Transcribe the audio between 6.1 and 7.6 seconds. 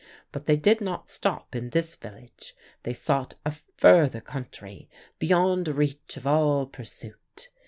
of all pursuit.